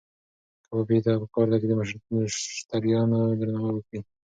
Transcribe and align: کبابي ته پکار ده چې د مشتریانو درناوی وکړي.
کبابي 0.65 0.97
ته 1.05 1.11
پکار 1.21 1.47
ده 1.51 1.57
چې 1.61 1.67
د 1.69 1.73
مشتریانو 2.21 3.19
درناوی 3.39 3.73
وکړي. 3.75 3.99